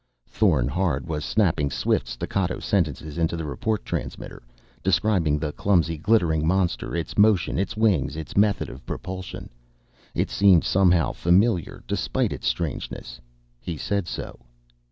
[0.27, 4.41] Thorn Hard was snapping swift, staccato sentences into the report transmitter.
[4.81, 9.51] Describing the clumsy glittering monster, its motion; its wings; its method of propulsion.
[10.15, 13.21] It seemed somehow familiar despite its strangeness.
[13.59, 14.39] He said so.